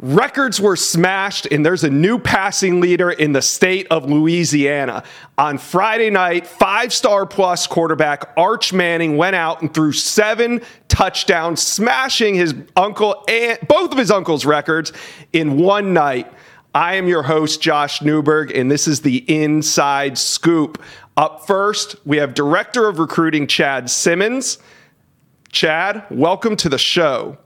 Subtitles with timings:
[0.00, 5.02] Records were smashed, and there's a new passing leader in the state of Louisiana.
[5.36, 11.60] On Friday night, five star plus quarterback Arch Manning went out and threw seven touchdowns,
[11.60, 14.92] smashing his uncle and both of his uncle's records
[15.32, 16.32] in one night.
[16.72, 20.80] I am your host, Josh Newberg, and this is the Inside Scoop.
[21.16, 24.58] Up first, we have Director of Recruiting Chad Simmons.
[25.50, 27.36] Chad, welcome to the show.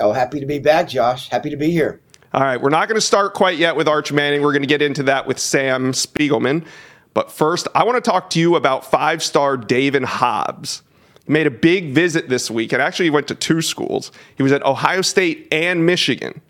[0.00, 1.28] Oh, happy to be back, Josh.
[1.28, 2.00] Happy to be here.
[2.32, 4.42] All right, we're not going to start quite yet with Arch Manning.
[4.42, 6.66] We're going to get into that with Sam Spiegelman.
[7.14, 10.82] But first, I want to talk to you about five star David Hobbs.
[11.26, 14.12] He made a big visit this week and actually he went to two schools.
[14.36, 16.40] He was at Ohio State and Michigan.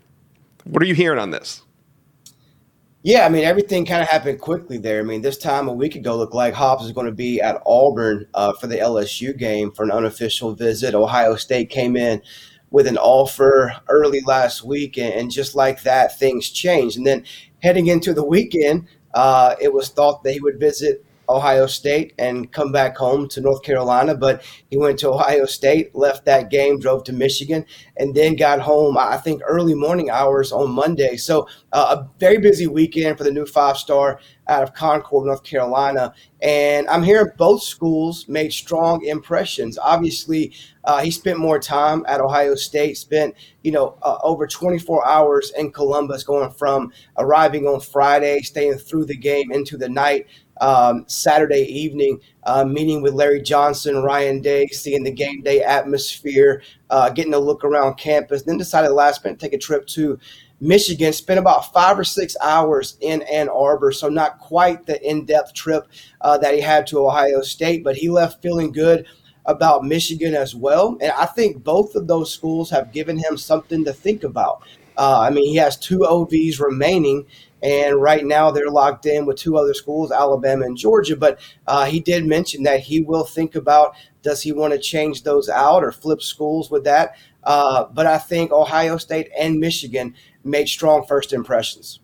[0.65, 1.63] What are you hearing on this?
[3.01, 4.99] Yeah, I mean, everything kind of happened quickly there.
[4.99, 7.61] I mean, this time a week ago looked like Hobbs was going to be at
[7.65, 10.93] Auburn uh, for the LSU game for an unofficial visit.
[10.93, 12.21] Ohio State came in
[12.71, 16.97] with an offer early last week, and, just like that, things changed.
[16.97, 17.25] And then
[17.63, 22.51] heading into the weekend, uh, it was thought that he would visit Ohio State and
[22.51, 24.15] come back home to North Carolina.
[24.15, 27.65] But he went to Ohio State, left that game, drove to Michigan,
[27.97, 31.15] and then got home, I think, early morning hours on Monday.
[31.17, 35.43] So uh, a very busy weekend for the new five star out of Concord, North
[35.43, 36.13] Carolina.
[36.41, 39.77] And I'm hearing both schools made strong impressions.
[39.77, 45.05] Obviously, uh, he spent more time at Ohio State, spent, you know, uh, over 24
[45.05, 50.25] hours in Columbus, going from arriving on Friday, staying through the game into the night
[50.59, 56.61] um, Saturday evening, uh, meeting with Larry Johnson, Ryan Day, seeing the game day atmosphere,
[56.89, 58.43] uh, getting a look around campus.
[58.43, 60.19] Then decided last minute to take a trip to
[60.59, 61.13] Michigan.
[61.13, 65.87] Spent about five or six hours in Ann Arbor, so not quite the in-depth trip
[66.21, 69.05] uh, that he had to Ohio State, but he left feeling good
[69.45, 70.97] about Michigan as well.
[71.01, 74.61] And I think both of those schools have given him something to think about.
[74.99, 77.25] Uh, I mean, he has two OVs remaining,
[77.63, 81.15] and right now they're locked in with two other schools, Alabama and Georgia.
[81.15, 85.23] But uh, he did mention that he will think about does he want to change
[85.23, 87.15] those out or flip schools with that.
[87.45, 92.01] Uh, but I think Ohio State and Michigan made strong first impressions.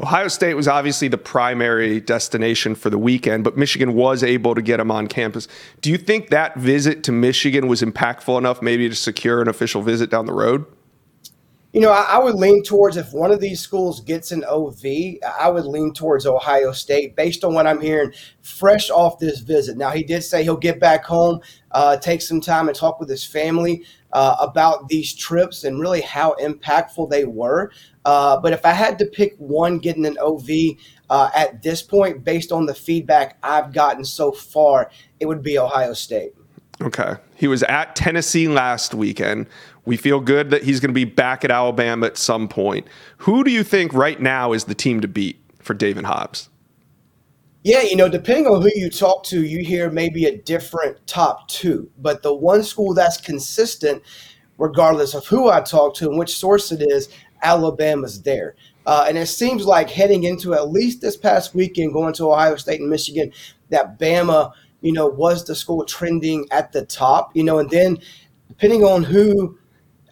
[0.00, 4.62] Ohio State was obviously the primary destination for the weekend, but Michigan was able to
[4.62, 5.48] get him on campus.
[5.80, 9.82] Do you think that visit to Michigan was impactful enough maybe to secure an official
[9.82, 10.64] visit down the road?
[11.72, 14.82] You know, I, I, would lean towards if one of these schools gets an OV,
[15.38, 19.76] I would lean towards Ohio State based on what I'm hearing fresh off this visit.
[19.76, 23.08] Now, he did say he'll get back home, uh, take some time and talk with
[23.08, 27.70] his family uh, about these trips and really how impactful they were.
[28.04, 30.48] Uh, but if I had to pick one getting an OV
[31.08, 35.56] uh, at this point, based on the feedback I've gotten so far, it would be
[35.56, 36.32] Ohio State.
[36.82, 37.16] Okay.
[37.36, 39.46] He was at Tennessee last weekend.
[39.84, 42.86] We feel good that he's going to be back at Alabama at some point.
[43.18, 46.48] Who do you think right now is the team to beat for David Hobbs?
[47.62, 51.48] Yeah, you know, depending on who you talk to, you hear maybe a different top
[51.48, 51.90] two.
[51.98, 54.02] But the one school that's consistent,
[54.56, 57.10] regardless of who I talk to and which source it is,
[57.42, 58.54] Alabama's there.
[58.86, 62.56] Uh, and it seems like heading into at least this past weekend, going to Ohio
[62.56, 63.30] State and Michigan,
[63.68, 67.98] that Bama, you know, was the school trending at the top, you know, and then
[68.48, 69.58] depending on who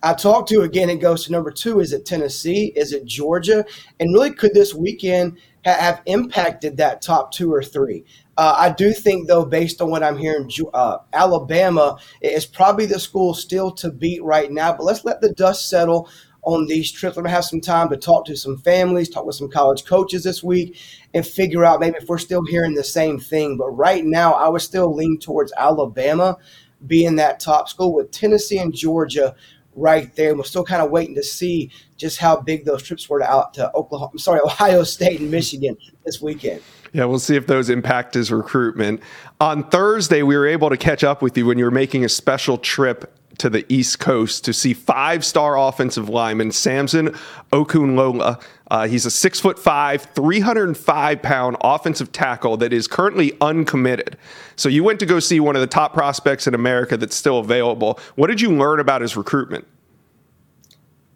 [0.03, 1.81] I talked to again, it goes to number two.
[1.81, 2.73] Is it Tennessee?
[2.77, 3.65] Is it Georgia?
[4.01, 8.05] And really, could this weekend ha- have impacted that top two or three?
[8.37, 13.01] Uh, I do think, though, based on what I'm hearing, uh, Alabama is probably the
[13.01, 14.73] school still to beat right now.
[14.73, 16.09] But let's let the dust settle
[16.43, 17.17] on these trips.
[17.17, 20.23] I'm gonna have some time to talk to some families, talk with some college coaches
[20.23, 20.79] this week,
[21.13, 23.57] and figure out maybe if we're still hearing the same thing.
[23.57, 26.37] But right now, I would still lean towards Alabama
[26.87, 29.35] being that top school with Tennessee and Georgia
[29.79, 30.35] right there.
[30.35, 33.55] We're still kind of waiting to see just how big those trips were to out
[33.55, 34.11] to Oklahoma.
[34.13, 36.63] I'm sorry, Ohio State and Michigan this weekend.
[36.93, 39.03] Yeah, we'll see if those impact his recruitment.
[39.41, 42.09] On Thursday, we were able to catch up with you when you were making a
[42.09, 47.15] special trip to the East Coast to see five-star offensive lineman Samson
[47.53, 48.43] Okunlola.
[48.71, 54.17] Uh, he's a six foot five, 305 pound offensive tackle that is currently uncommitted.
[54.57, 57.39] So you went to go see one of the top prospects in America that's still
[57.39, 57.99] available.
[58.17, 59.67] What did you learn about his recruitment?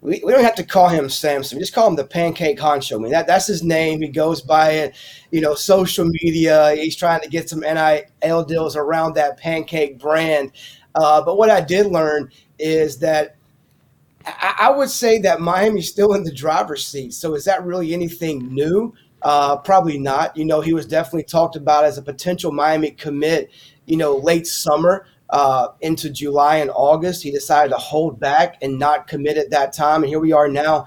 [0.03, 1.57] We, we don't have to call him Samson.
[1.57, 2.97] We just call him the Pancake Honcho.
[2.97, 4.01] I mean, that, that's his name.
[4.01, 4.95] He goes by it,
[5.31, 6.75] you know, social media.
[6.75, 10.51] He's trying to get some NIL deals around that pancake brand.
[10.93, 12.29] Uh, but what I did learn
[12.59, 13.37] is that
[14.25, 17.13] I, I, would say that Miami's still in the driver's seat.
[17.13, 18.93] So is that really anything new?
[19.21, 20.35] Uh, probably not.
[20.35, 23.49] You know, he was definitely talked about as a potential Miami commit,
[23.85, 25.07] you know, late summer.
[25.29, 27.23] Uh, into July and August.
[27.23, 30.03] He decided to hold back and not commit at that time.
[30.03, 30.85] And here we are now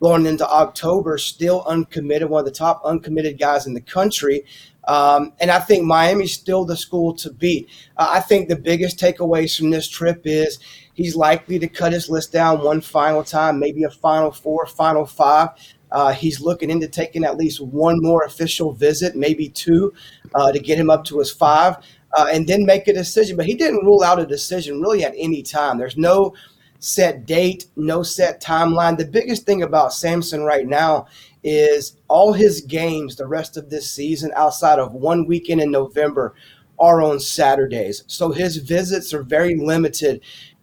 [0.00, 4.44] going into October, still uncommitted, one of the top uncommitted guys in the country.
[4.86, 7.68] Um, and I think Miami's still the school to beat.
[7.96, 10.60] Uh, I think the biggest takeaways from this trip is
[10.94, 15.04] he's likely to cut his list down one final time, maybe a final four, final
[15.04, 15.50] five.
[15.90, 19.92] Uh, he's looking into taking at least one more official visit, maybe two,
[20.34, 21.76] uh, to get him up to his five,
[22.12, 23.36] uh, and then make a decision.
[23.36, 25.78] But he didn't rule out a decision really at any time.
[25.78, 26.34] There's no
[26.78, 28.98] set date, no set timeline.
[28.98, 31.06] The biggest thing about Samson right now
[31.42, 36.34] is all his games the rest of this season outside of one weekend in November
[36.78, 38.04] are on Saturdays.
[38.06, 40.20] So his visits are very limited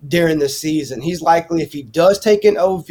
[0.07, 1.01] during the season.
[1.01, 2.89] He's likely, if he does take an OV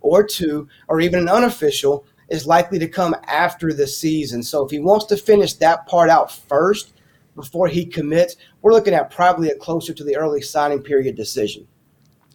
[0.00, 4.42] or two, or even an unofficial, is likely to come after the season.
[4.42, 6.92] So if he wants to finish that part out first
[7.40, 11.66] before he commits, we're looking at probably a closer to the early signing period decision.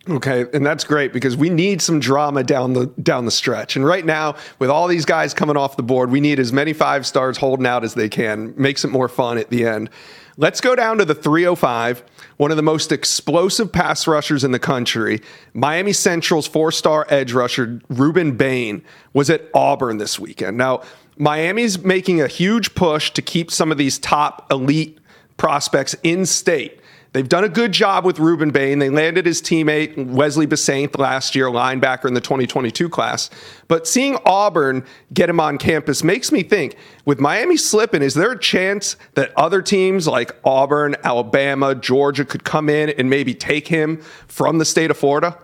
[0.08, 3.76] Okay, and that's great because we need some drama down the down the stretch.
[3.76, 6.74] And right now, with all these guys coming off the board, we need as many
[6.74, 8.54] five stars holding out as they can.
[8.56, 9.90] Makes it more fun at the end.
[10.38, 12.04] Let's go down to the 305,
[12.36, 15.22] one of the most explosive pass rushers in the country.
[15.54, 18.84] Miami Central's four-star edge rusher Rueben Bain
[19.14, 20.58] was at Auburn this weekend.
[20.58, 20.82] Now,
[21.18, 25.00] Miami's making a huge push to keep some of these top elite
[25.38, 26.82] prospects in state.
[27.16, 28.80] They've done a good job with Rueben Bain.
[28.80, 33.30] They landed his teammate Wesley Bissainthe last year, linebacker in the 2022 class.
[33.70, 34.84] But seeing Auburn
[35.14, 36.76] get him on campus makes me think
[37.06, 42.44] with Miami slipping, is there a chance that other teams like Auburn, Alabama, Georgia could
[42.44, 45.40] come in and maybe take him from the state of Florida?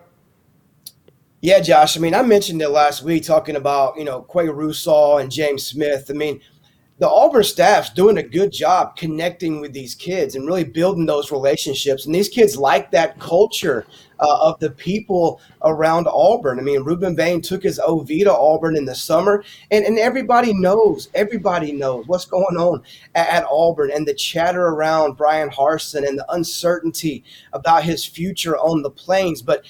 [1.39, 1.95] Yeah, Josh.
[1.95, 5.65] I mean, I mentioned it last week talking about, you know, Qua Russaw and James
[5.65, 6.07] Smith.
[6.09, 6.41] I mean,
[7.01, 11.31] the Auburn staff's doing a good job connecting with these kids and really building those
[11.31, 12.05] relationships.
[12.05, 13.87] And these kids like that culture
[14.19, 16.59] uh, of the people around Auburn.
[16.59, 20.53] I mean, Rueben Bain took his OV to Auburn in the summer, and, and everybody
[20.53, 22.83] knows, everybody knows what's going on
[23.15, 28.57] at, at Auburn and the chatter around Bryan Harsin and the uncertainty about his future
[28.57, 29.41] on the plains.
[29.41, 29.65] But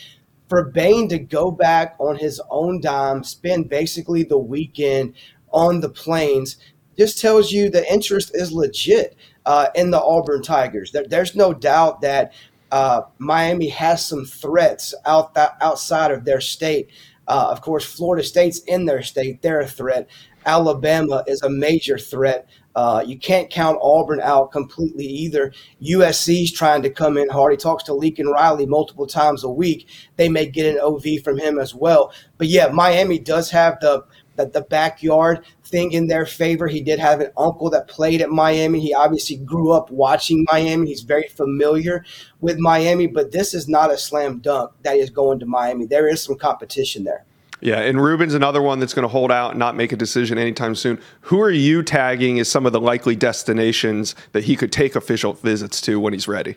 [0.50, 5.14] for Bain to go back on his own dime, spend basically the weekend
[5.54, 6.58] on the plains–
[7.02, 9.16] just tells you the interest is legit
[9.48, 10.92] uh, in the Auburn Tigers.
[10.92, 12.32] There, there's no doubt that
[12.72, 16.92] uh, Miami has some threats out that, outside of their state.
[17.28, 20.08] Uh, of course, Florida State's in their state; they're a threat.
[20.46, 22.48] Alabama is a major threat.
[22.76, 25.52] Uh, you can't count Auburn out completely either.
[25.82, 27.52] USC's trying to come in hard.
[27.52, 29.88] He talks to Lincoln Riley multiple times a week.
[30.18, 32.14] They may get an OV from him as well.
[32.38, 34.06] But yeah, Miami does have the
[34.36, 36.68] the, the backyard thing in their favor.
[36.68, 38.80] He did have an uncle that played at Miami.
[38.80, 40.88] He obviously grew up watching Miami.
[40.88, 42.06] He's very familiar
[42.40, 45.86] with Miami, but this is not a slam dunk that is going to Miami.
[45.86, 47.26] There is some competition there.
[47.64, 50.40] Yeah, and Rueben's another one that's going to hold out and not make a decision
[50.40, 51.00] anytime soon.
[51.22, 55.34] Who are you tagging as some of the likely destinations that he could take official
[55.34, 56.56] visits to when he's ready?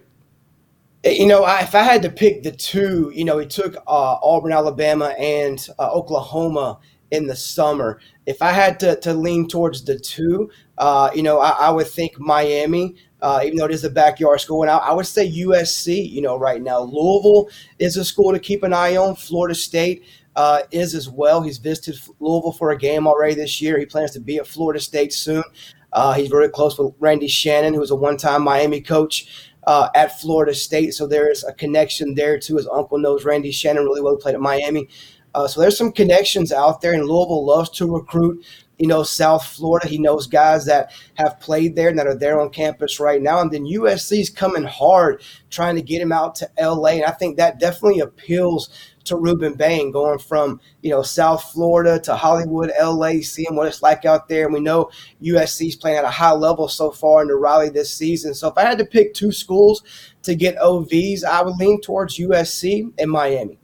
[1.05, 4.17] You know, I, if I had to pick the two, you know, he took uh,
[4.23, 6.79] Auburn, Alabama, and uh, Oklahoma
[7.15, 8.01] in the summer.
[8.27, 11.87] If I had to, to lean towards the two, uh, you know, I, I, would
[11.87, 14.63] think Miami, uh, even though it is a backyard school.
[14.63, 16.81] And I, I, would say USC, you know, right now.
[16.81, 19.15] Louisville is a school to keep an eye on.
[19.15, 20.05] Florida State
[20.35, 21.43] uh, is as well.
[21.43, 23.79] He's visited Louisville for a game already this year.
[23.79, 25.44] He plans to be at Florida State soon.
[25.93, 29.51] Uh, he's very close with Randy Shannon, who was a one time Miami coach.
[29.67, 32.56] Uh, at Florida State, so there is a connection there too.
[32.56, 34.15] His uncle knows Randy Shannon really well.
[34.19, 34.91] Played at Miami.
[35.34, 38.44] Uh, so there's some connections out there, and Louisville loves to recruit.
[38.79, 39.86] You know, South Florida.
[39.86, 43.41] He knows guys that have played there and that are there on campus right now.
[43.41, 46.88] And then USC's coming hard, trying to get him out to LA.
[46.88, 48.69] And I think that definitely appeals
[49.05, 53.82] to Rueben Bain, going from you know South Florida to Hollywood, LA, seeing what it's
[53.82, 54.46] like out there.
[54.46, 54.91] And we know
[55.22, 58.34] USC's playing at a high level so far in the Raleigh this season.
[58.34, 59.82] So if I had to pick two schools
[60.22, 63.58] to get OVs, I would lean towards USC and Miami.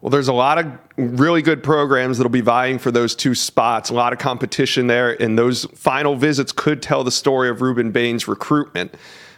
[0.00, 3.90] Well, there's a lot of really good programs that'll be vying for those two spots.
[3.90, 7.92] A lot of competition there, and those final visits could tell the story of Rueben
[7.92, 8.94] Bain's recruitment.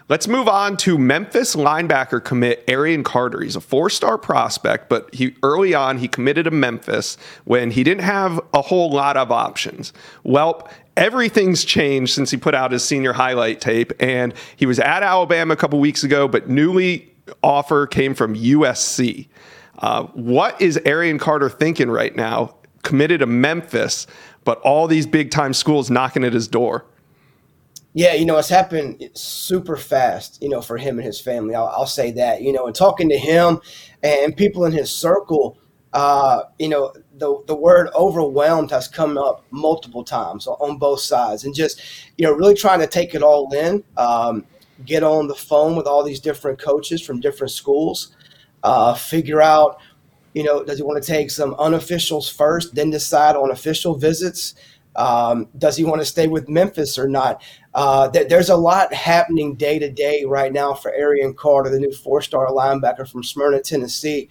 [0.08, 3.42] Let's move on to Memphis linebacker commit Arion Carter.
[3.42, 8.04] He's a four-star prospect, but he early on he committed to Memphis when he didn't
[8.04, 9.92] have a whole lot of options.
[10.22, 15.02] Well, everything's changed since he put out his senior highlight tape, and he was at
[15.02, 19.28] Alabama a couple weeks ago, but newly offer came from USC.
[19.78, 22.54] Uh, what is Arion Carter thinking right now?
[22.82, 24.06] Committed to Memphis,
[24.44, 26.84] but all these big time schools knocking at his door.
[27.94, 31.54] Yeah, you know, it's happened super fast, you know, for him and his family.
[31.54, 33.60] I'll, I'll say that, you know, and talking to him
[34.02, 35.58] and people in his circle,
[35.92, 41.44] uh, you know, the, the word overwhelmed has come up multiple times on both sides
[41.44, 41.80] and just,
[42.16, 44.44] you know, really trying to take it all in, um,
[44.84, 48.14] get on the phone with all these different coaches from different schools,
[48.62, 49.78] uh, figure out,
[50.34, 54.54] you know, does he want to take some unofficials first, then decide on official visits?
[54.96, 57.42] Um, does he want to stay with Memphis or not?
[57.72, 61.78] Uh, th- there's a lot happening day to day right now for Arion Carter, the
[61.78, 64.28] new four-star linebacker from Smyrna, Tennessee.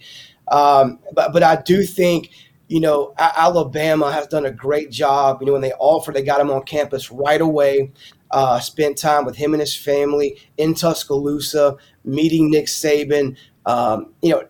[0.50, 2.30] Um, but but I do think
[2.68, 5.38] you know Alabama has done a great job.
[5.40, 7.90] You know when they offered, they got him on campus right away.
[8.30, 13.36] Uh, spent time with him and his family in Tuscaloosa, meeting Nick Saban.
[13.68, 14.44] Um, you know,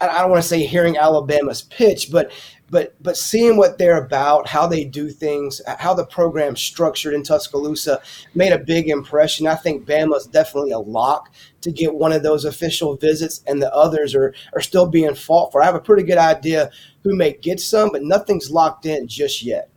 [0.00, 2.30] I, don't want to say hearing Alabama's pitch, but
[2.70, 7.24] but but seeing what they're about, how they do things, how the program's structured in
[7.24, 8.00] Tuscaloosa
[8.36, 9.48] made a big impression.
[9.48, 13.74] I think Bama's definitely a lock to get one of those official visits, and the
[13.74, 15.62] others are are still being fought for.
[15.62, 16.70] I have a pretty good idea
[17.02, 19.68] who may get some, but nothing's locked in just yet.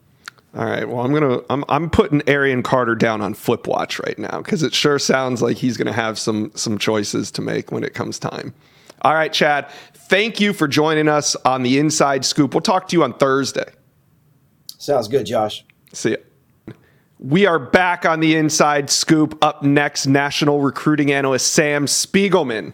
[0.56, 0.88] All right.
[0.88, 4.62] Well, I'm gonna I'm I'm putting Arion Carter down on flip watch right now because
[4.62, 8.20] it sure sounds like he's gonna have some some choices to make when it comes
[8.20, 8.54] time.
[9.04, 9.70] All right, Chad.
[9.94, 12.54] Thank you for joining us on the Inside Scoop.
[12.54, 13.66] We'll talk to you on Thursday.
[14.78, 15.66] Sounds good, Josh.
[15.92, 16.18] See ya.
[17.20, 19.38] We are back on the Inside Scoop.
[19.44, 22.74] Up next, national recruiting analyst Sam Spiegelman.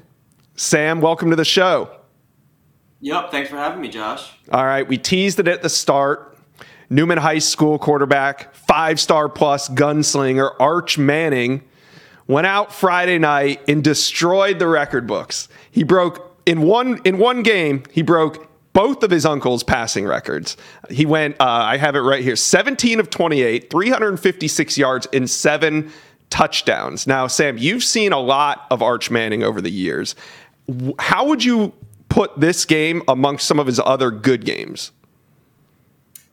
[0.55, 1.89] Sam, welcome to the show.
[3.01, 4.31] Yep, thanks for having me, Josh.
[4.51, 6.37] All right, we teased it at the start.
[6.89, 11.63] Newman High School quarterback, five star plus gunslinger Arch Manning
[12.29, 15.49] went out Friday night and destroyed the record books.
[15.71, 17.83] He broke in one in one game.
[17.91, 20.55] He broke both of his uncle's passing records.
[20.89, 21.35] He went.
[21.41, 25.91] Uh, I have it right here: 17 of 28, 356 yards, in seven
[26.29, 27.07] touchdowns.
[27.07, 30.15] Now, Sam, you've seen a lot of Arch Manning over the years.
[30.99, 31.73] How would you
[32.09, 34.91] put this game amongst some of his other good games?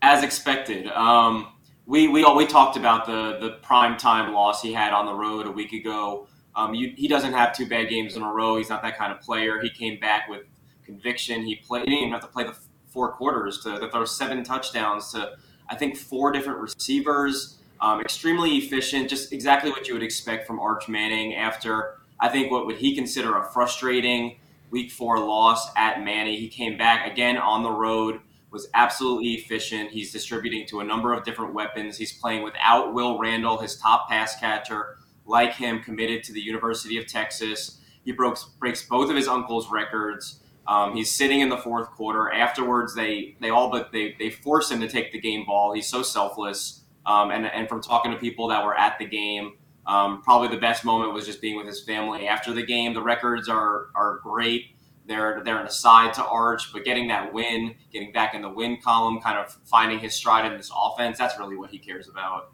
[0.02, 0.88] As expected.
[0.88, 1.48] Um,
[1.86, 5.46] we we we talked about the the prime time loss he had on the road
[5.46, 6.26] a week ago.
[6.54, 8.56] Um, you, he doesn't have two bad games in a row.
[8.56, 9.60] He's not that kind of player.
[9.60, 10.42] He came back with
[10.84, 11.44] conviction.
[11.44, 11.84] He played.
[11.84, 12.56] He didn't even have to play the
[12.88, 15.36] four quarters to, to throw seven touchdowns to
[15.68, 17.58] I think four different receivers.
[17.78, 22.50] Um, extremely efficient, just exactly what you would expect from Arch Manning after I think
[22.50, 24.38] what would he consider a frustrating
[24.70, 26.38] week four loss at Many.
[26.38, 29.90] He came back again on the road was absolutely efficient.
[29.90, 31.98] He's distributing to a number of different weapons.
[31.98, 36.96] He's playing without Will Randall, his top pass catcher, like him, committed to the University
[36.96, 37.80] of Texas.
[38.04, 40.40] He breaks, breaks both of his uncle's records.
[40.68, 42.32] Um, he's sitting in the fourth quarter.
[42.32, 45.72] Afterwards, they they all but they they force him to take the game ball.
[45.72, 46.82] He's so selfless.
[47.04, 49.54] Um, and and from talking to people that were at the game,
[49.86, 52.94] um, probably the best moment was just being with his family after the game.
[52.94, 54.75] The records are are great.
[55.06, 58.78] They're they're an aside to Arch, but getting that win, getting back in the win
[58.82, 62.52] column, kind of finding his stride in this offense, that's really what he cares about.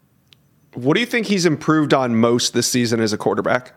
[0.73, 3.73] What do you think he's improved on most this season as a quarterback?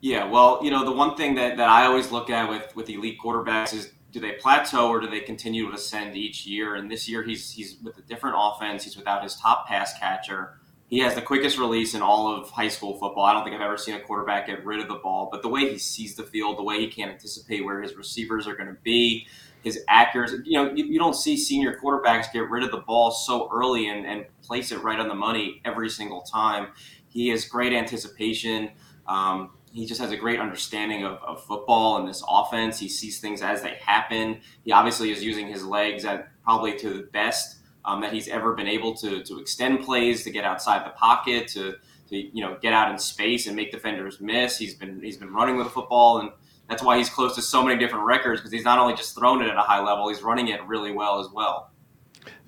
[0.00, 2.90] Yeah, well, you know, the one thing that, that I always look at with, with
[2.90, 6.74] elite quarterbacks is do they plateau or do they continue to ascend each year?
[6.74, 8.84] And this year he's he's with a different offense.
[8.84, 10.58] He's without his top pass catcher.
[10.92, 13.24] He has the quickest release in all of high school football.
[13.24, 15.48] I don't think I've ever seen a quarterback get rid of the ball, but the
[15.48, 18.68] way he sees the field, the way he can anticipate where his receivers are going
[18.68, 19.26] to be,
[19.64, 23.10] his accuracy, you know, you, you, don't see senior quarterbacks get rid of the ball
[23.10, 26.68] so early and, and place it right on the money every single time.
[27.08, 28.72] He has great anticipation.
[29.06, 32.78] Um, he just has a great understanding of, of, football and this offense.
[32.78, 34.42] He sees things as they happen.
[34.62, 38.54] He obviously is using his legs at probably to the best um, that he's ever
[38.54, 41.76] been able to to extend plays, to get outside the pocket, to
[42.08, 44.58] to you know get out in space and make defenders miss.
[44.58, 46.30] He's been he's been running with the football, and
[46.68, 49.42] that's why he's close to so many different records because he's not only just thrown
[49.42, 51.70] it at a high level, he's running it really well as well.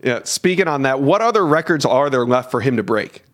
[0.02, 3.24] Yeah, speaking on that, what other records are there left for him to break?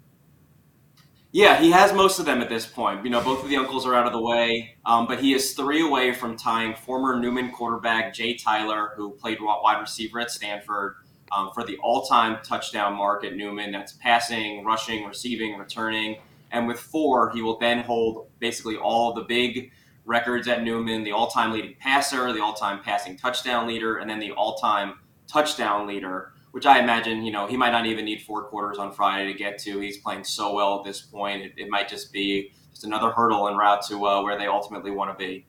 [1.33, 3.05] Yeah, he has most of them at this point.
[3.05, 5.55] You know, both of the uncles are out of the way, um, but he is
[5.55, 10.97] three away from tying former Newman quarterback Jay Tyler, who played wide receiver at Stanford,
[11.33, 13.73] um, for the all-time touchdown mark at Newman.
[13.73, 16.19] That's passing, rushing, receiving, returning,
[16.51, 19.71] and with four, he will then hold basically all the big
[20.05, 24.33] records at Newman: the all-time leading passer, the all-time passing touchdown leader, and then the
[24.33, 24.95] all-time
[25.27, 26.33] touchdown leader.
[26.53, 29.39] Which I imagine, you know, he might not even need four quarters on Friday to
[29.39, 29.79] get to.
[29.79, 33.47] He's playing so well at this point; it, it might just be just another hurdle
[33.49, 35.47] en route to uh, where they ultimately want to be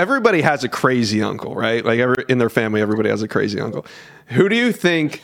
[0.00, 1.84] everybody has a crazy uncle, right?
[1.84, 3.84] Like every, in their family, everybody has a crazy uncle.
[4.28, 5.22] Who do you think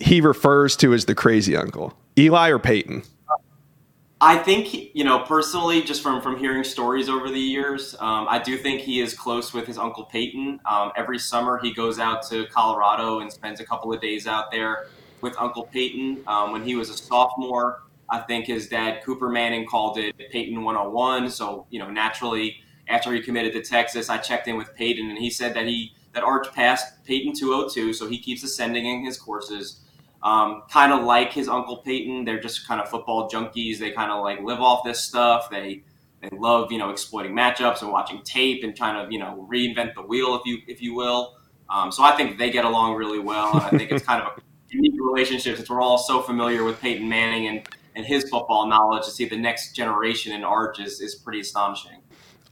[0.00, 1.96] he refers to as the crazy uncle?
[2.18, 3.04] Eli or Peyton?
[4.22, 8.38] I think you know personally, just from from hearing stories over the years, um, I
[8.38, 10.60] do think he is close with his uncle Peyton.
[10.68, 14.50] Um, every summer, he goes out to Colorado and spends a couple of days out
[14.50, 14.88] there
[15.22, 16.22] with Uncle Peyton.
[16.26, 20.64] Um, when he was a sophomore, I think his dad Cooper Manning called it Peyton
[20.64, 21.30] 101.
[21.30, 25.18] So you know, naturally, after he committed to Texas, I checked in with Peyton, and
[25.18, 29.16] he said that he that Arch passed Peyton 202, so he keeps ascending in his
[29.16, 29.80] courses.
[30.22, 33.78] Um, kind of like his uncle Peyton, they're just kind of football junkies.
[33.78, 35.48] They kind of like live off this stuff.
[35.50, 35.84] They
[36.20, 39.94] they love you know exploiting matchups and watching tape and trying to you know reinvent
[39.94, 41.36] the wheel, if you if you will.
[41.70, 44.32] Um, so I think they get along really well, and I think it's kind of
[44.36, 48.66] a unique relationship since we're all so familiar with Peyton Manning and and his football
[48.66, 49.04] knowledge.
[49.04, 52.02] To see the next generation in Arch is is pretty astonishing.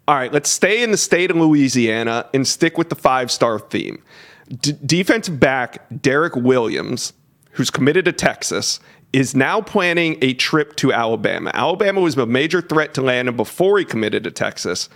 [0.08, 3.60] All right, let's stay in the state of Louisiana and stick with the five star
[3.60, 4.02] theme.
[4.48, 7.12] D- defensive back Derek Williams
[7.58, 8.78] who's committed to Texas,
[9.12, 11.50] is now planning a trip to Alabama.
[11.52, 14.88] Alabama was a major threat to Landon before he committed to Texas.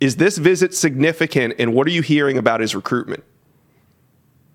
[0.00, 3.22] Is this visit significant, and what are you hearing about his recruitment?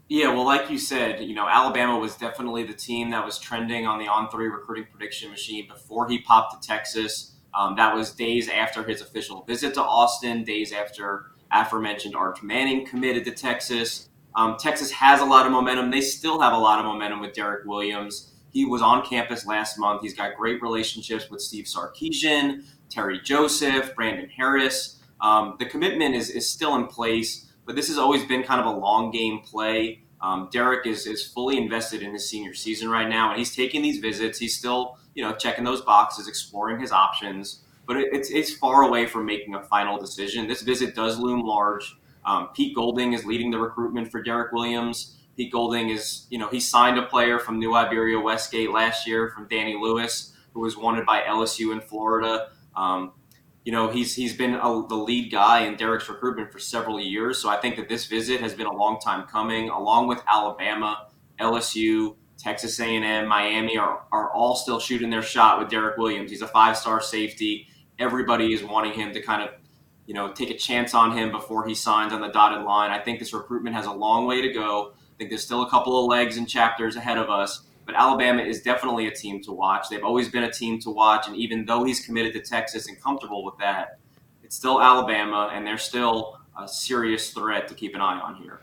[0.10, 3.88] Yeah, well, like you said, you know, Alabama was definitely the team that was trending
[3.88, 7.33] on the On3 recruiting prediction machine before he popped to Texas.
[7.56, 12.86] Um, that was days after his official visit to Austin, days after aforementioned Arch Manning
[12.86, 14.10] committed to Texas.
[14.36, 15.92] Um, Texas has a lot of momentum.
[15.92, 18.34] They still have a lot of momentum with Derek Williams.
[18.52, 20.02] He was on campus last month.
[20.02, 25.00] He's got great relationships with Steve Sarkisian, Terry Joseph, Brandon Harris.
[25.22, 28.68] Um, the commitment is, is still in place, but this has always been kind of
[28.68, 30.04] a long game play.
[30.22, 33.82] Um, Derek is, is fully invested in his senior season right now, and he's taking
[33.82, 34.40] these visits.
[34.40, 38.84] He's still, you know, checking those boxes, exploring his options, but it, it's, it's far
[38.84, 40.48] away from making a final decision.
[40.48, 41.96] This visit does loom large.
[42.26, 45.18] Um, Pete Golding is leading the recruitment for Derek Williams.
[45.36, 49.30] Pete Golding is, you know, he signed a player from New Iberia Westgate last year
[49.30, 52.50] from Danny Lewis, who was wanted by LSU in Florida.
[52.76, 53.14] Um,
[53.66, 57.40] you know, he's he's been a, the lead guy in Derek's recruitment for several years.
[57.40, 61.08] So I think that this visit has been a long time coming, along with Alabama,
[61.40, 66.30] LSU, Texas A&M, Miami are, are all still shooting their shot with Derek Williams.
[66.30, 67.68] He's a five-star safety.
[67.98, 69.50] Everybody is wanting him to kind of
[70.06, 72.92] you know, take a chance on him before he signs on the dotted line.
[72.92, 74.94] I think this recruitment has a long way to go.
[74.94, 78.42] I think there's still a couple of legs and chapters ahead of us, but Alabama
[78.42, 79.88] is definitely a team to watch.
[79.90, 83.02] They've always been a team to watch, and even though he's committed to Texas and
[83.02, 84.00] comfortable with that,
[84.44, 88.60] it's still Alabama, and they're still a serious threat to keep an eye on here.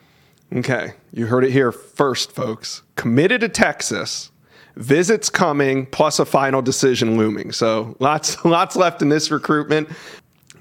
[0.54, 2.82] Okay, you heard it here first, folks.
[2.96, 4.32] Committed to Texas,
[4.74, 7.52] visits coming, plus a final decision looming.
[7.52, 9.88] So lots, lots left in this recruitment.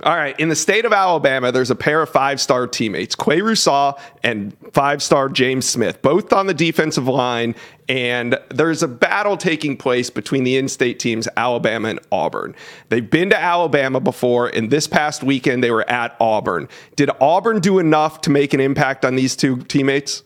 [0.03, 0.39] All right.
[0.39, 4.55] In the state of Alabama, there's a pair of five star teammates, Qua Russaw and
[4.71, 7.53] five star James Smith, both on the defensive line.
[7.89, 12.55] And there's a battle taking place between the in state teams, Alabama and Auburn.
[12.87, 16.69] They've been to Alabama before, and this past weekend they were at Auburn.
[16.95, 20.23] Did Auburn do enough to make an impact on these two teammates?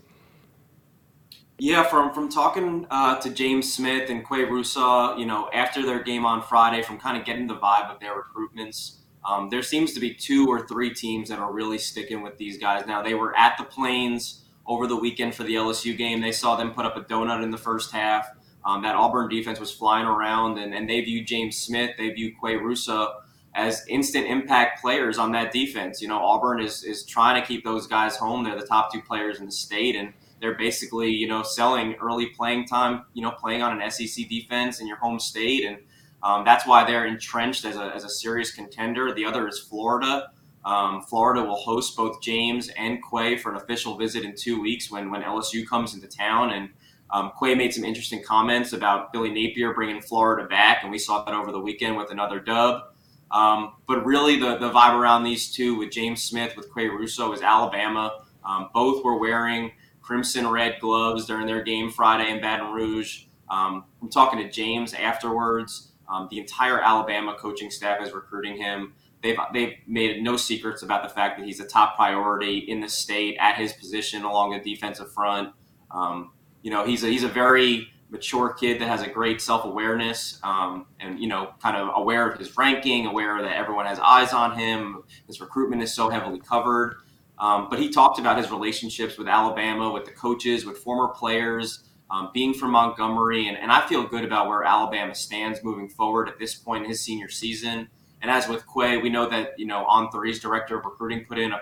[1.58, 6.04] Yeah, from from talking uh, to James Smith and Qua Russaw, you know, after their
[6.04, 9.94] game on Friday, from kind of getting the vibe of their recruitments um, there seems
[9.94, 12.86] to be two or three teams that are really sticking with these guys.
[12.86, 16.22] Now they were at the Plains over the weekend for the LSU game.
[16.22, 18.28] They saw them put up a donut in the first half.
[18.66, 22.34] Um, that Auburn defense was flying around, and, and they view James Smith, they view
[22.40, 23.14] Qua Russaw
[23.56, 26.02] as instant impact players on that defense.
[26.02, 28.44] You know, Auburn is is trying to keep those guys home.
[28.44, 32.28] They're the top two players in the state, and they're basically you know selling early
[32.28, 33.04] playing time.
[33.14, 35.78] You know, playing on an SEC defense in your home state, and
[36.24, 39.14] um, that's why they're entrenched as a, as a serious contender.
[39.14, 40.30] The other is Florida.
[40.66, 44.90] Um, Florida will host both James and Qua for an official visit in two weeks
[44.90, 46.52] when, when LSU comes into town.
[46.52, 46.70] And
[47.12, 51.24] um, Qua made some interesting comments about Billy Napier bringing Florida back, and we saw
[51.26, 52.84] that over the weekend with another dub.
[53.30, 57.34] Um, but really, the, the vibe around these two with James Smith, with Qua Russaw,
[57.34, 58.22] is Alabama.
[58.46, 63.26] Um, both were wearing crimson red gloves during their game Friday in Baton Rouge.
[63.50, 65.93] Um, I'm talking to James afterwards.
[66.14, 68.94] Um, the entire Alabama coaching staff is recruiting him.
[69.24, 72.90] They've they've made no secrets about the fact that he's a top priority in the
[72.90, 75.54] state at his position along the defensive front.
[75.92, 79.66] Um, you know, he's a, he's a very mature kid that has a great self
[79.66, 84.00] awareness um, and you know, kind of aware of his ranking, aware that everyone has
[84.00, 85.04] eyes on him.
[85.26, 86.98] His recruitment is so heavily covered.
[87.40, 91.84] Um, but he talked about his relationships with Alabama, with the coaches, with former players
[92.14, 96.30] um, being from Montgomery, and, and I feel good about where Alabama stands moving forward
[96.30, 97.90] at this point in his senior season.
[98.22, 101.52] And as with Qua, we know that you know On3's director of recruiting put in
[101.52, 101.62] a,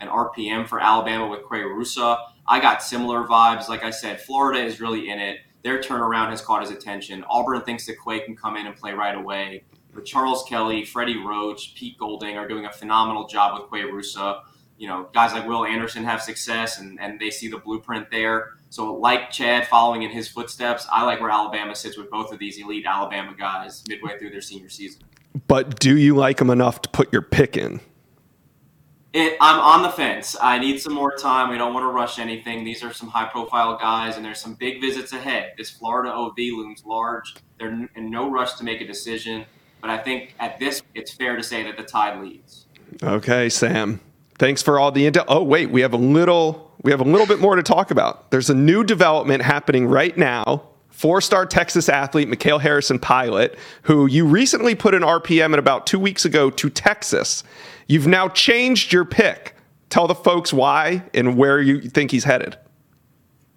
[0.00, 2.16] an RPM for Alabama with Qua Russaw.
[2.48, 3.68] I got similar vibes.
[3.68, 5.40] Like I said, Florida is really in it.
[5.62, 7.22] Their turnaround has caught his attention.
[7.28, 9.64] Auburn thinks that Qua can come in and play right away.
[9.92, 14.40] But Charles Kelly, Freddie Roach, Pete Golding are doing a phenomenal job with Qua Russaw.
[14.78, 18.52] You know, guys like Will Anderson have success and, and they see the blueprint there.
[18.70, 22.38] So, like Chad following in his footsteps, I like where Alabama sits with both of
[22.38, 25.02] these elite Alabama guys midway through their senior season.
[25.48, 27.80] But do you like them enough to put your pick in?
[29.12, 30.36] It, I'm on the fence.
[30.40, 31.50] I need some more time.
[31.50, 32.62] We don't want to rush anything.
[32.62, 35.54] These are some high profile guys, and there's some big visits ahead.
[35.58, 37.34] This Florida OV looms large.
[37.58, 39.46] They're in no rush to make a decision,
[39.80, 42.66] but I think at this, it's fair to say that the tide leads.
[43.02, 44.00] Okay, Sam.
[44.40, 45.26] Thanks for all the intel.
[45.28, 48.30] Oh, wait, we have a little we have a little bit more to talk about.
[48.30, 50.62] There's a new development happening right now.
[50.88, 55.98] Four-star Texas athlete Mikhail Harrison Pilot, who you recently put an RPM in about two
[55.98, 57.44] weeks ago to Texas.
[57.86, 59.56] You've now changed your pick.
[59.90, 62.56] Tell the folks why and where you think he's headed.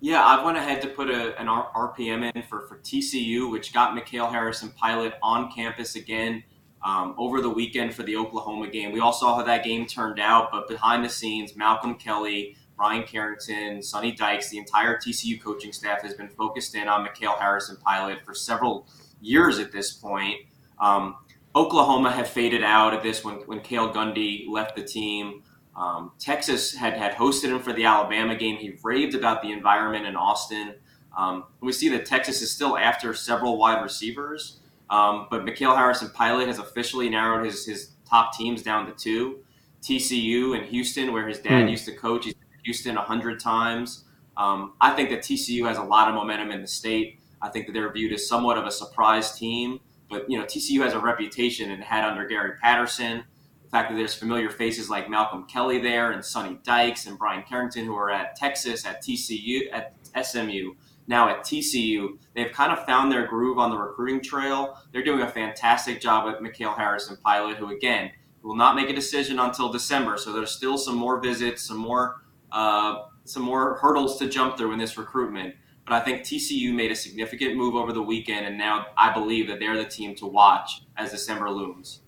[0.01, 3.95] Yeah, I went ahead to put a, an RPM in for, for TCU, which got
[3.95, 6.43] Mikhail Harrison Pilot on campus again
[6.83, 8.91] um, over the weekend for the Oklahoma game.
[8.91, 13.03] We all saw how that game turned out, but behind the scenes, Malcolm Kelly, Bryan
[13.03, 17.77] Carrington, Sonny Dykes, the entire TCU coaching staff has been focused in on Mikhail Harrison
[17.77, 18.87] Pilot for several
[19.21, 20.41] years at this point.
[20.79, 21.15] Um,
[21.55, 25.43] Oklahoma had faded out at this when, when Cale Gundy left the team.
[25.75, 28.57] Um, Texas had, had hosted him for the Alabama game.
[28.57, 30.75] He raved about the environment in Austin.
[31.17, 36.09] Um, we see that Texas is still after several wide receivers, um, but Mikhail Harrison
[36.09, 39.39] Pilot has officially narrowed his, his top teams down to two
[39.83, 41.67] TCU and Houston, where his dad hmm.
[41.67, 42.25] used to coach.
[42.25, 44.05] He's Houston 100 times.
[44.37, 47.19] Um, I think that TCU has a lot of momentum in the state.
[47.41, 50.81] I think that they're viewed as somewhat of a surprise team, but you know TCU
[50.81, 53.23] has a reputation and had under Gary Patterson.
[53.63, 57.43] The fact that there's familiar faces like Malcolm Kelly there and Sonny Dykes and Bryan
[57.43, 59.93] Carrington who are at Texas, at TCU, at
[60.25, 60.73] SMU,
[61.07, 64.77] now at TCU, they've kind of found their groove on the recruiting trail.
[64.91, 68.11] They're doing a fantastic job with Mikhail Harrison Pilot, who again
[68.41, 70.17] will not make a decision until December.
[70.17, 74.73] So there's still some more visits, some more uh, some more hurdles to jump through
[74.73, 75.55] in this recruitment.
[75.85, 79.47] But I think TCU made a significant move over the weekend, and now I believe
[79.47, 82.01] that they're the team to watch as December looms.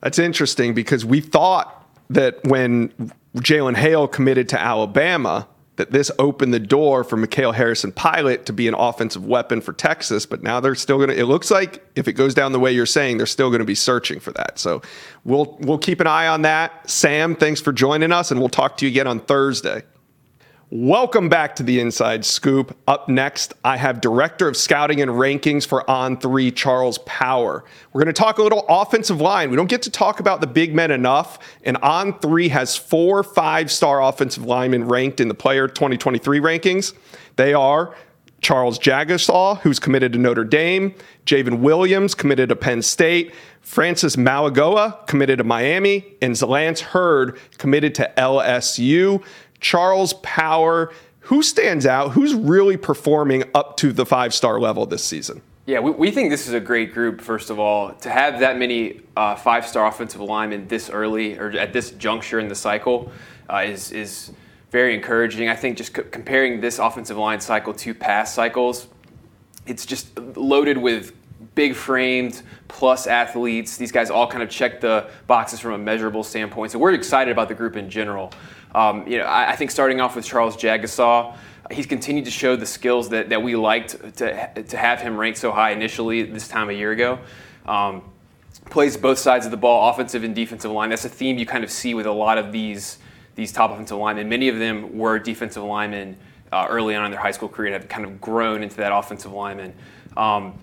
[0.00, 2.92] That's interesting because we thought that when
[3.36, 8.52] Jalen Hale committed to Alabama, that this opened the door for Mikhail Harrison Pilot to
[8.52, 11.18] be an offensive weapon for Texas, but now they're still going to.
[11.18, 13.64] It looks like if it goes down the way you're saying, they're still going to
[13.64, 14.58] be searching for that.
[14.58, 14.82] So
[15.24, 16.90] we'll we'll keep an eye on that.
[16.90, 19.82] Sam, thanks for joining us, and we'll talk to you again on Thursday.
[20.74, 22.74] Welcome back to the Inside Scoop.
[22.88, 27.62] Up next, I have Director of Scouting and Rankings for On3, Charles Power.
[27.92, 29.50] We're going to talk a little offensive line.
[29.50, 33.70] We don't get to talk about the big men enough, and On3 has four five
[33.70, 36.94] star offensive linemen ranked in the Player 2023 rankings.
[37.36, 37.94] They are
[38.40, 40.94] Charles Jagusah, who's committed to Notre Dame,
[41.26, 47.94] J'ven Williams, committed to Penn State, Francis Mauigoa, committed to Miami, and Zalance Heard, committed
[47.96, 49.22] to LSU.
[49.62, 50.92] Charles Power.
[51.20, 52.10] Who stands out?
[52.10, 55.40] Who's really performing up to the five star level this season?
[55.64, 57.92] Yeah, we, we, think this is a great group, first of all.
[57.92, 62.40] To have that many uh, five star offensive linemen this early or at this juncture
[62.40, 63.12] in the cycle
[63.48, 64.32] uh, is, is
[64.72, 65.48] very encouraging.
[65.48, 68.88] I think just c- comparing this offensive line cycle to past cycles,
[69.64, 71.12] it's just loaded with
[71.54, 73.76] big framed plus athletes.
[73.76, 76.72] These guys all kind of check the boxes from a measurable standpoint.
[76.72, 78.32] So we're excited about the group in general.
[78.74, 81.36] Um, you know, I, I, think starting off with Charles Jagusah,
[81.70, 85.38] he's continued to show the skills that, that we liked to, to have him ranked
[85.38, 87.18] so high initially this time a year ago.
[87.66, 88.02] Um,
[88.70, 90.90] plays both sides of the ball, offensive and defensive line.
[90.90, 92.98] That's a theme you kind of see with a lot of these
[93.34, 94.28] these top offensive linemen.
[94.28, 96.18] Many of them were defensive linemen
[96.52, 98.92] uh, early on in their high school career and have kind of grown into that
[98.92, 99.72] offensive lineman.
[100.18, 100.58] Um,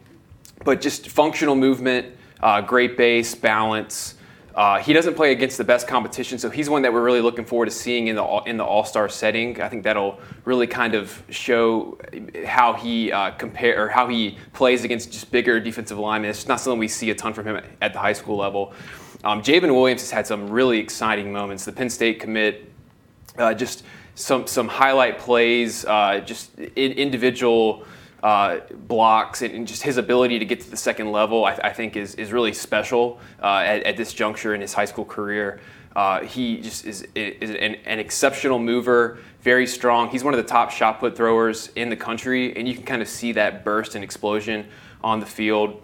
[0.64, 4.16] but just functional movement, uh, great base, balance.
[4.56, 7.46] Uh, he doesn't play against the best competition, so he's one that we're really looking
[7.46, 9.62] forward to seeing in the in the All Star setting.
[9.62, 11.98] I think that'll really kind of show
[12.46, 16.32] how he uh, compare or how he plays against just bigger defensive linemen.
[16.32, 18.74] It's not something we see a ton from him at the high school level.
[19.24, 21.66] Um, J'ven Williams has had some really exciting moments.
[21.66, 22.72] The Penn State commit,
[23.38, 23.84] uh, just
[24.16, 27.86] some some highlight plays, uh, just in, individual
[28.24, 31.74] uh, blocks and, and, just his ability to get to the second level, I, I
[31.74, 35.62] think, is, is really special uh, at, at, this juncture in his high school career.
[35.96, 40.10] Uh, he just is, is an, an, exceptional mover, very strong.
[40.10, 43.02] He's one of the top shot put throwers in the country, and you can kind
[43.02, 44.68] of see that burst and explosion
[45.04, 45.82] on the field.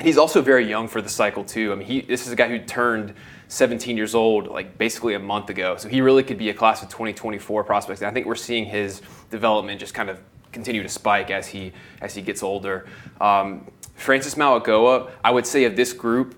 [0.00, 1.72] He's also very young for the cycle too.
[1.72, 3.14] I mean, he, this is a guy who turned
[3.48, 6.82] 17 years old like basically a month ago, so he really could be a class
[6.82, 8.00] of 2024 prospect.
[8.00, 10.20] And I think we're seeing his development just kind of
[10.52, 12.86] continue to spike as he as he gets older.
[13.20, 16.34] Um, Francis Mauigoa, I would say of this group,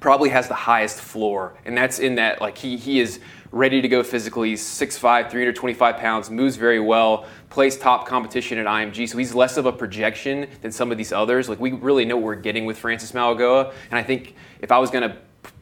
[0.00, 3.20] probably has the highest floor, and that's in that like he he is
[3.52, 4.50] ready to go physically.
[4.50, 9.56] He's 6'5", 325 pounds, moves very well, plays top competition at IMG, so he's less
[9.56, 11.48] of a projection than some of these others.
[11.48, 14.78] Like we really know what we're getting with Francis Mauigoa, and I think if I
[14.78, 15.16] was going to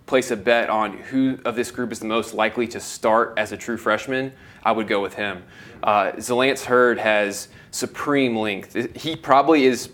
[0.08, 3.52] place a bet on who of this group is the most likely to start as
[3.52, 4.32] a true freshman,
[4.64, 5.44] I would go with him.
[5.82, 8.96] Uh, Zalance Heard has supreme length.
[8.96, 9.90] He probably is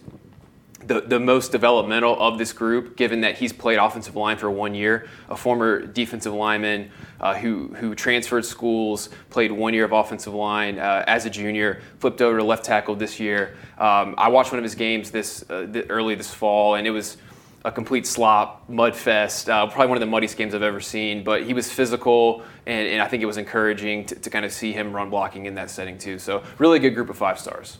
[0.86, 4.74] the, the most developmental of this group, given that he's played offensive line for one
[4.74, 10.34] year, a former defensive lineman uh, who, who transferred schools, played one year of offensive
[10.34, 13.56] line uh, as a junior, flipped over to left tackle this year.
[13.78, 16.90] Um, I watched one of his games this uh, th- early this fall, and it
[16.90, 17.16] was
[17.64, 19.48] a complete slop, mud fest.
[19.48, 21.24] Uh, probably one of the muddiest games I've ever seen.
[21.24, 24.52] But he was physical, and, and I think it was encouraging to, to kind of
[24.52, 26.18] see him run blocking in that setting too.
[26.18, 27.78] So really a good group of five stars.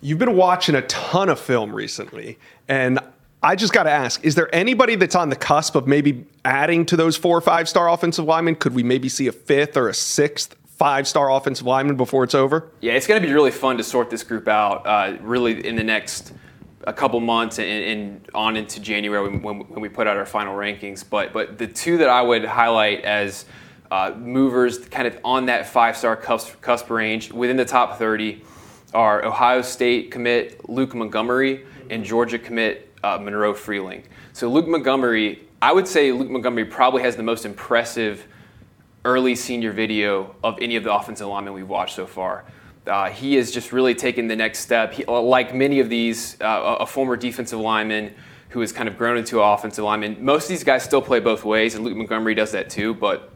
[0.00, 2.38] You've been watching a ton of film recently,
[2.68, 2.98] and
[3.42, 6.86] I just got to ask: Is there anybody that's on the cusp of maybe adding
[6.86, 8.54] to those four or five star offensive linemen?
[8.54, 12.34] Could we maybe see a fifth or a sixth five star offensive lineman before it's
[12.34, 12.70] over?
[12.80, 14.86] Yeah, it's going to be really fun to sort this group out.
[14.86, 16.32] Uh, really, in the next
[16.88, 20.56] a couple months and, and on into January when, when, we put out our final
[20.56, 21.04] rankings.
[21.08, 23.44] But but the two that I would highlight as
[23.90, 28.42] uh, movers, kind of on that five star cusp, cusp range within the top 30
[28.94, 34.02] are Ohio State commit Luke Montgomery and Georgia commit uh, Monroe Freeling.
[34.32, 38.26] So Luke Montgomery, I would say Luke Montgomery probably has the most impressive
[39.04, 42.46] early senior video of any of the offensive linemen we've watched so far.
[42.88, 44.94] Uh, he has just really taken the next step.
[44.94, 48.14] He, like many of these, uh, a former defensive lineman
[48.50, 50.24] who has kind of grown into an offensive lineman.
[50.24, 52.94] Most of these guys still play both ways, and Luke Montgomery does that too.
[52.94, 53.32] But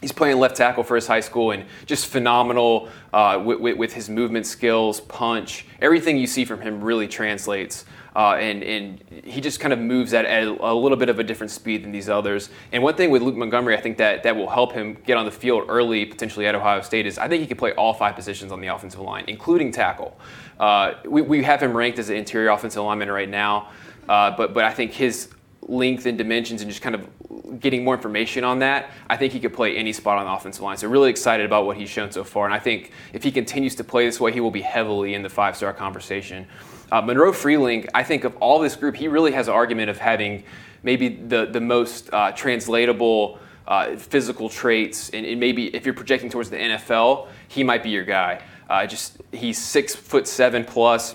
[0.00, 4.10] he's playing left tackle for his high school and just phenomenal uh, with, with, his
[4.10, 5.66] movement skills, punch.
[5.80, 7.84] Everything you see from him really translates.
[8.16, 11.50] Uh, and, and he just kind of moves at a, little bit of a different
[11.50, 12.48] speed than these others.
[12.70, 15.24] And one thing with Luke Montgomery, I think that, that will help him get on
[15.24, 18.14] the field early, potentially at Ohio State, is I think he can play all five
[18.14, 20.16] positions on the offensive line, including tackle.
[20.60, 23.70] Uh, we, we have him ranked as an interior offensive lineman right now,
[24.08, 25.33] uh, but, but I think his
[25.68, 29.40] length and dimensions and just kind of getting more information on that, I think he
[29.40, 30.76] could play any spot on the offensive line.
[30.76, 33.74] So really excited about what he's shown so far, and I think if he continues
[33.76, 36.46] to play this way, he will be heavily in the five-star conversation.
[36.92, 39.98] Uh, Monroe Freeling, I think of all this group, he really has an argument of
[39.98, 40.44] having
[40.82, 43.38] maybe the the most uh, translatable.
[43.66, 47.88] Uh, physical traits, and, and, maybe if you're projecting towards the NFL, he might be
[47.88, 48.42] your guy.
[48.68, 51.14] Uh, just he's six foot seven plus,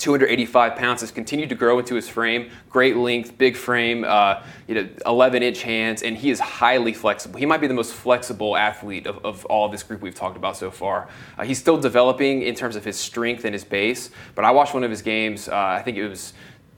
[0.00, 2.50] 285 pounds, has continued to grow into his frame.
[2.68, 7.38] Great length, big frame, uh, you know, 11 inch hands, and he is highly flexible.
[7.38, 10.36] He might be the most flexible athlete of, of all of this group we've talked
[10.36, 11.08] about so far.
[11.38, 14.74] Uh, he's still developing in terms of his strength and his base, but I watched
[14.74, 16.32] one of his games, uh, I think it was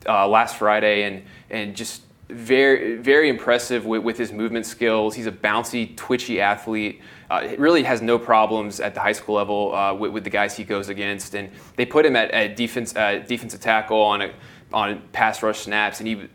[0.06, 2.02] uh, last Friday, and, and just
[2.32, 5.14] very, very impressive with, with his movement skills.
[5.14, 7.00] He's a bouncy, twitchy athlete.
[7.30, 10.56] Uh, really has no problems at the high school level uh, with, with, the guys
[10.56, 14.32] he goes against, and they put him at, at defense uh, defensive tackle on a
[14.72, 16.28] on pass rush snaps, and he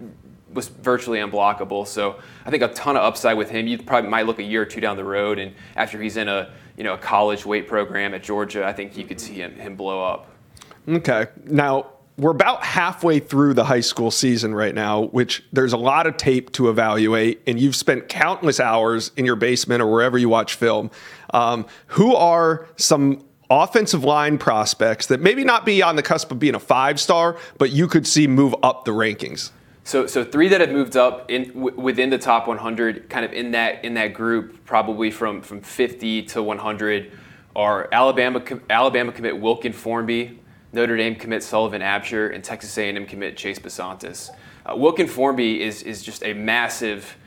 [0.54, 1.86] was virtually unblockable.
[1.86, 3.68] So I think a ton of upside with him.
[3.68, 6.28] You probably might look a year or two down the road, and after he's in
[6.28, 9.56] a you know a college weight program at Georgia, I think you could see him
[9.56, 10.32] him blow up.
[10.88, 15.78] Okay, now we're about halfway through the high school season right now, which there's a
[15.78, 20.18] lot of tape to evaluate, and you've spent countless hours in your basement or wherever
[20.18, 20.90] you watch film.
[21.34, 26.40] Um, who are some offensive line prospects that maybe not be on the cusp of
[26.40, 29.52] being a five star, but you could see move up the rankings?
[29.84, 33.32] So, so three that have moved up in w- within the top 100, kind of
[33.32, 37.12] in that in that group, probably from from 50 to 100,
[37.56, 40.40] are Alabama Alabama commit Wilkin Formby.
[40.74, 44.30] Notre Dame commit Sullivan Absher, and Texas A&M commit Chase Bisontis.
[44.66, 47.18] Uh, Wilkin Formby is, is just a massive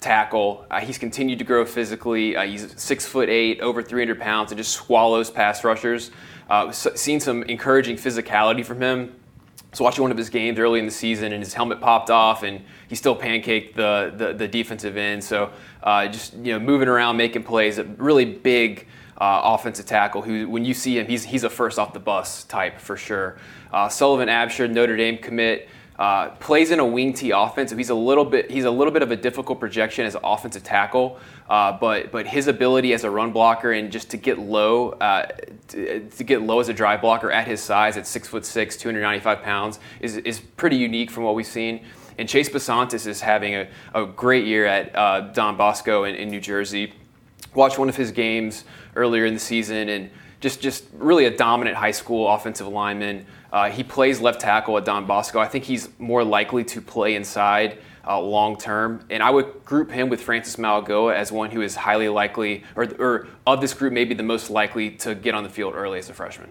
[0.00, 0.66] tackle.
[0.70, 2.36] Uh, he's continued to grow physically.
[2.36, 6.10] Uh, he's six foot eight, over 300 pounds, and just swallows pass rushers.
[6.48, 9.14] Uh, seen some encouraging physicality from him.
[9.72, 12.42] So watching one of his games early in the season, and his helmet popped off,
[12.42, 15.22] and he still pancaked the the, the defensive end.
[15.22, 18.88] So uh, just you know moving around, making plays, a really big
[19.20, 22.44] uh, offensive tackle who, when you see him, he's, he's a first off the bus
[22.44, 23.36] type for sure.
[23.72, 25.68] Uh, Sullivan Absher, Notre Dame commit,
[26.00, 27.70] uh, plays in a wing T offense.
[27.72, 30.64] He's a little bit he's a little bit of a difficult projection as an offensive
[30.64, 34.92] tackle, uh, but but his ability as a run blocker and just to get low
[34.92, 35.26] uh,
[35.68, 38.78] to, to, get low as a drive blocker at his size at six foot six,
[38.78, 41.84] 295 pounds is is pretty unique from what we've seen.
[42.16, 46.30] And Chase Bisontis is having a, a great year at uh, Don Bosco in, in
[46.30, 46.94] New Jersey.
[47.54, 48.64] Watched one of his games
[48.96, 50.10] earlier in the season, and
[50.40, 53.26] just just really a dominant high school offensive lineman.
[53.52, 55.40] Uh, he plays left tackle at Don Bosco.
[55.40, 59.04] I think he's more likely to play inside uh, long term.
[59.10, 62.84] And I would group him with Francis Mauigoa as one who is highly likely, or,
[62.98, 66.08] or of this group, maybe the most likely to get on the field early as
[66.08, 66.50] a freshman.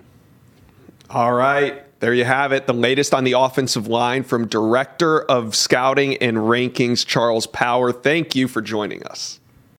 [1.09, 1.85] All right.
[1.99, 2.67] There you have it.
[2.67, 7.91] The latest on the offensive line from Director of Scouting and Rankings, Charles Power.
[7.91, 9.38] Thank you for joining us.